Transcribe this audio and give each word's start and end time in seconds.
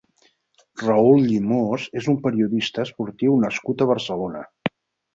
Raül 0.85 1.21
Llimós 1.25 1.87
és 2.03 2.09
un 2.15 2.19
periodista 2.25 2.87
esportiu 2.89 3.39
nascut 3.47 3.85
a 3.89 3.93
Barcelona. 3.97 4.47